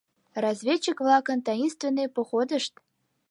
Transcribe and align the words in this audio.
Разведчик-влакын 0.43 1.39
«таинственный 1.47 2.09
походышт»?.. 2.15 2.73